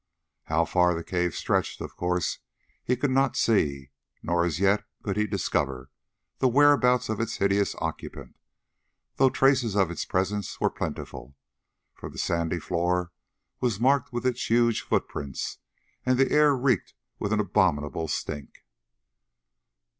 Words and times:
How 0.45 0.65
far 0.65 0.95
the 0.95 1.03
cave 1.03 1.35
stretched 1.35 1.79
of 1.79 1.95
course 1.95 2.39
he 2.83 2.95
could 2.97 3.11
not 3.11 3.35
see, 3.37 3.91
nor 4.23 4.43
as 4.43 4.59
yet 4.59 4.83
could 5.03 5.15
he 5.15 5.27
discover 5.27 5.91
the 6.39 6.47
whereabouts 6.47 7.07
of 7.07 7.19
its 7.19 7.37
hideous 7.37 7.75
occupant, 7.77 8.35
though 9.17 9.29
traces 9.29 9.75
of 9.75 9.91
its 9.91 10.05
presence 10.05 10.59
were 10.59 10.71
plentiful, 10.71 11.35
for 11.93 12.09
the 12.09 12.17
sandy 12.17 12.59
floor 12.59 13.11
was 13.59 13.79
marked 13.79 14.11
with 14.11 14.25
its 14.25 14.49
huge 14.49 14.81
footprints, 14.81 15.59
and 16.03 16.17
the 16.17 16.31
air 16.31 16.55
reeked 16.55 16.95
with 17.19 17.31
an 17.31 17.39
abominable 17.39 18.07
stink. 18.07 18.65